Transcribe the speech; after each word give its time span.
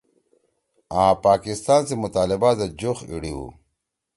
آں 1.01 1.13
پاکستان 1.25 1.81
سی 1.87 1.95
مطالبہ 2.03 2.49
زید 2.57 2.71
جُوخ 2.79 2.99
ایِڑی 3.09 3.31
ہُو 3.35 3.47